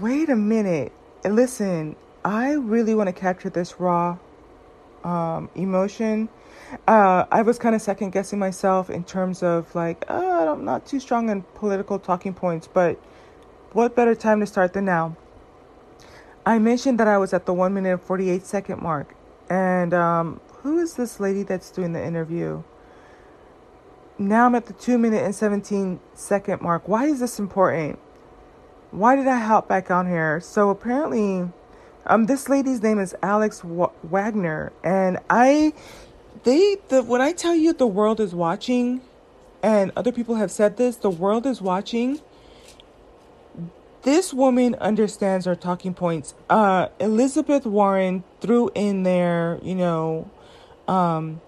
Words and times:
Wait 0.00 0.28
a 0.28 0.36
minute. 0.36 0.92
Listen, 1.24 1.96
I 2.22 2.52
really 2.52 2.94
want 2.94 3.06
to 3.06 3.14
capture 3.14 3.48
this 3.48 3.80
raw 3.80 4.18
um, 5.04 5.48
emotion. 5.54 6.28
Uh, 6.86 7.24
I 7.30 7.40
was 7.40 7.58
kind 7.58 7.74
of 7.74 7.80
second 7.80 8.10
guessing 8.10 8.38
myself 8.38 8.90
in 8.90 9.04
terms 9.04 9.42
of 9.42 9.74
like, 9.74 10.04
uh, 10.10 10.52
I'm 10.52 10.66
not 10.66 10.84
too 10.84 11.00
strong 11.00 11.30
in 11.30 11.40
political 11.54 11.98
talking 11.98 12.34
points, 12.34 12.68
but 12.70 13.00
what 13.72 13.96
better 13.96 14.14
time 14.14 14.40
to 14.40 14.46
start 14.46 14.74
than 14.74 14.84
now? 14.84 15.16
I 16.44 16.58
mentioned 16.58 17.00
that 17.00 17.08
I 17.08 17.16
was 17.16 17.32
at 17.32 17.46
the 17.46 17.54
one 17.54 17.72
minute 17.72 17.92
and 17.92 18.02
48 18.02 18.44
second 18.44 18.82
mark. 18.82 19.14
And 19.48 19.94
um, 19.94 20.42
who 20.58 20.78
is 20.78 20.92
this 20.92 21.20
lady 21.20 21.42
that's 21.42 21.70
doing 21.70 21.94
the 21.94 22.04
interview? 22.04 22.62
Now 24.18 24.44
I'm 24.44 24.54
at 24.56 24.66
the 24.66 24.74
two 24.74 24.98
minute 24.98 25.24
and 25.24 25.34
17 25.34 26.00
second 26.12 26.60
mark. 26.60 26.86
Why 26.86 27.06
is 27.06 27.20
this 27.20 27.38
important? 27.38 27.98
Why 28.96 29.14
did 29.14 29.28
I 29.28 29.38
hop 29.40 29.68
back 29.68 29.90
on 29.90 30.08
here? 30.08 30.40
So 30.40 30.70
apparently, 30.70 31.50
um, 32.06 32.26
this 32.28 32.48
lady's 32.48 32.82
name 32.82 32.98
is 32.98 33.14
Alex 33.22 33.60
w- 33.60 33.90
Wagner, 34.02 34.72
and 34.82 35.18
I, 35.28 35.74
they, 36.44 36.78
the 36.88 37.02
when 37.02 37.20
I 37.20 37.32
tell 37.32 37.54
you 37.54 37.74
the 37.74 37.86
world 37.86 38.20
is 38.20 38.34
watching, 38.34 39.02
and 39.62 39.92
other 39.96 40.12
people 40.12 40.36
have 40.36 40.50
said 40.50 40.78
this, 40.78 40.96
the 40.96 41.10
world 41.10 41.44
is 41.44 41.60
watching. 41.60 42.20
This 44.02 44.34
woman 44.34 44.76
understands 44.76 45.46
our 45.46 45.56
talking 45.56 45.94
points. 45.94 46.34
Uh, 46.48 46.88
Elizabeth 46.98 47.66
Warren 47.66 48.24
threw 48.40 48.70
in 48.74 49.02
there, 49.02 49.60
you 49.62 49.74
know, 49.74 50.30
um, 50.88 51.42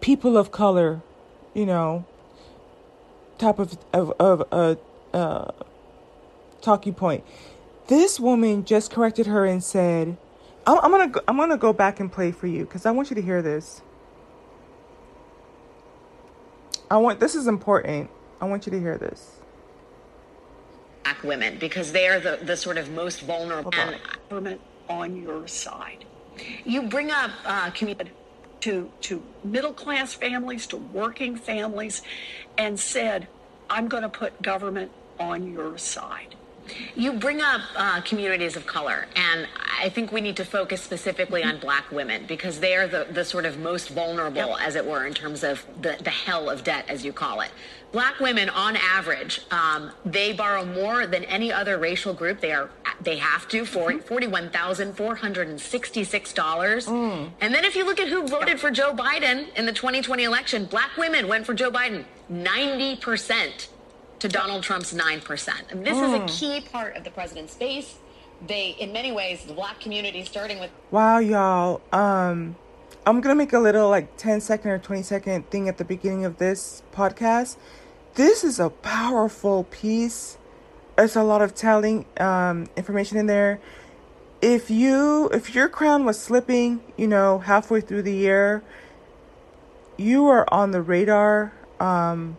people 0.00 0.36
of 0.36 0.50
color, 0.50 1.02
you 1.54 1.66
know, 1.66 2.04
type 3.38 3.60
of 3.60 3.78
of 3.92 4.12
of 4.20 4.40
a 4.52 4.78
uh, 5.14 5.16
uh, 5.16 5.52
talking 6.64 6.94
point. 6.94 7.24
This 7.88 8.18
woman 8.18 8.64
just 8.64 8.90
corrected 8.90 9.26
her 9.26 9.44
and 9.44 9.62
said, 9.62 10.16
"I'm, 10.66 10.78
I'm 10.78 10.90
gonna 10.90 11.08
go, 11.08 11.20
I'm 11.28 11.36
gonna 11.36 11.56
go 11.58 11.72
back 11.72 12.00
and 12.00 12.10
play 12.10 12.32
for 12.32 12.46
you 12.46 12.64
because 12.64 12.86
I 12.86 12.90
want 12.90 13.10
you 13.10 13.16
to 13.16 13.22
hear 13.22 13.42
this. 13.42 13.82
I 16.90 16.96
want 16.96 17.20
this 17.20 17.34
is 17.34 17.46
important. 17.46 18.10
I 18.40 18.46
want 18.46 18.66
you 18.66 18.72
to 18.72 18.80
hear 18.80 18.98
this." 18.98 19.40
black 21.04 21.22
women 21.22 21.58
because 21.58 21.92
they 21.92 22.08
are 22.08 22.20
the, 22.20 22.38
the 22.42 22.56
sort 22.56 22.78
of 22.78 22.90
most 22.90 23.20
vulnerable. 23.20 23.72
And 23.74 24.00
government 24.28 24.60
on 24.88 25.16
your 25.22 25.46
side. 25.46 26.04
you 26.64 26.82
bring 26.82 27.10
up 27.10 27.30
uh, 27.44 27.70
community. 27.70 28.10
To, 28.60 28.90
to 29.02 29.22
middle 29.44 29.74
class 29.74 30.14
families, 30.14 30.66
to 30.68 30.78
working 30.78 31.36
families, 31.36 32.00
and 32.56 32.80
said, 32.80 33.28
I'm 33.68 33.88
going 33.88 34.04
to 34.04 34.08
put 34.08 34.40
government 34.40 34.90
on 35.20 35.52
your 35.52 35.76
side. 35.76 36.34
You 36.96 37.12
bring 37.12 37.40
up 37.42 37.60
uh, 37.76 38.00
communities 38.02 38.56
of 38.56 38.66
color, 38.66 39.06
and 39.16 39.46
I 39.80 39.88
think 39.90 40.12
we 40.12 40.20
need 40.20 40.36
to 40.36 40.44
focus 40.44 40.80
specifically 40.82 41.42
on 41.44 41.58
black 41.58 41.90
women 41.90 42.24
because 42.26 42.58
they 42.60 42.74
are 42.74 42.86
the, 42.86 43.06
the 43.10 43.24
sort 43.24 43.44
of 43.44 43.58
most 43.58 43.90
vulnerable, 43.90 44.36
Yep. 44.36 44.58
as 44.60 44.74
it 44.76 44.84
were, 44.86 45.04
in 45.06 45.12
terms 45.14 45.44
of 45.44 45.64
the, 45.82 45.96
the 46.02 46.10
hell 46.10 46.48
of 46.48 46.64
debt, 46.64 46.84
as 46.88 47.04
you 47.04 47.12
call 47.12 47.40
it. 47.42 47.50
Black 47.92 48.18
women, 48.18 48.48
on 48.48 48.76
average, 48.76 49.40
um, 49.52 49.92
they 50.04 50.32
borrow 50.32 50.64
more 50.64 51.06
than 51.06 51.22
any 51.24 51.52
other 51.52 51.78
racial 51.78 52.12
group. 52.12 52.40
They 52.40 52.52
are 52.52 52.70
they 53.00 53.18
have 53.18 53.46
to 53.48 53.64
for 53.64 53.92
forty-one 54.00 54.50
thousand 54.50 54.94
four 54.96 55.14
hundred 55.14 55.46
and 55.48 55.60
sixty-six 55.60 56.32
dollars. 56.32 56.88
And 56.88 57.30
then 57.40 57.64
if 57.64 57.76
you 57.76 57.84
look 57.84 58.00
at 58.00 58.08
who 58.08 58.26
voted 58.26 58.58
for 58.58 58.70
Joe 58.72 58.94
Biden 58.94 59.46
in 59.56 59.64
the 59.66 59.72
2020 59.72 60.24
election, 60.24 60.64
black 60.64 60.96
women 60.96 61.28
went 61.28 61.46
for 61.46 61.54
Joe 61.54 61.70
Biden 61.70 62.04
ninety 62.28 62.96
percent 62.96 63.68
to 64.18 64.28
Donald 64.28 64.62
Trump's 64.62 64.92
9%. 64.92 65.70
And 65.70 65.86
this 65.86 65.98
is 65.98 66.12
a 66.12 66.26
key 66.26 66.60
part 66.72 66.96
of 66.96 67.04
the 67.04 67.10
president's 67.10 67.54
base. 67.54 67.96
They, 68.46 68.70
in 68.78 68.92
many 68.92 69.12
ways, 69.12 69.44
the 69.44 69.54
black 69.54 69.80
community, 69.80 70.24
starting 70.24 70.58
with 70.60 70.70
Wow, 70.90 71.18
y'all. 71.18 71.80
Um, 71.92 72.56
I'm 73.06 73.20
gonna 73.20 73.34
make 73.34 73.52
a 73.52 73.58
little 73.58 73.88
like 73.88 74.16
10 74.16 74.40
second 74.40 74.70
or 74.70 74.78
20 74.78 75.02
second 75.02 75.50
thing 75.50 75.68
at 75.68 75.78
the 75.78 75.84
beginning 75.84 76.24
of 76.24 76.38
this 76.38 76.82
podcast. 76.92 77.56
This 78.14 78.44
is 78.44 78.58
a 78.58 78.70
powerful 78.70 79.64
piece. 79.64 80.38
There's 80.96 81.16
a 81.16 81.22
lot 81.22 81.42
of 81.42 81.54
telling 81.54 82.06
um, 82.18 82.68
information 82.76 83.18
in 83.18 83.26
there. 83.26 83.60
If 84.40 84.70
you 84.70 85.28
if 85.32 85.54
your 85.54 85.68
crown 85.68 86.04
was 86.04 86.18
slipping, 86.18 86.80
you 86.96 87.08
know, 87.08 87.38
halfway 87.40 87.80
through 87.80 88.02
the 88.02 88.14
year, 88.14 88.62
you 89.96 90.26
are 90.26 90.46
on 90.52 90.70
the 90.70 90.82
radar. 90.82 91.52
Um, 91.80 92.38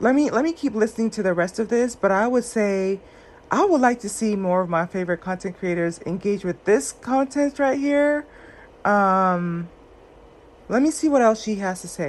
let 0.00 0.14
me 0.14 0.30
let 0.30 0.44
me 0.44 0.52
keep 0.52 0.74
listening 0.74 1.10
to 1.10 1.22
the 1.22 1.34
rest 1.34 1.58
of 1.58 1.68
this, 1.68 1.94
but 1.94 2.10
I 2.10 2.26
would 2.26 2.44
say 2.44 3.00
I 3.50 3.64
would 3.64 3.80
like 3.80 4.00
to 4.00 4.08
see 4.08 4.34
more 4.34 4.62
of 4.62 4.68
my 4.68 4.86
favorite 4.86 5.20
content 5.20 5.58
creators 5.58 6.00
engage 6.06 6.44
with 6.44 6.64
this 6.64 6.92
content 6.92 7.58
right 7.58 7.78
here. 7.78 8.26
Um, 8.84 9.68
let 10.68 10.82
me 10.82 10.90
see 10.90 11.08
what 11.08 11.20
else 11.20 11.42
she 11.42 11.56
has 11.56 11.82
to 11.82 11.88
say. 11.88 12.08